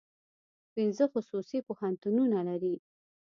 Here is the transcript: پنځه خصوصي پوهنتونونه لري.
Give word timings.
پنځه 0.73 1.05
خصوصي 1.13 1.59
پوهنتونونه 1.67 2.39
لري. 2.49 2.75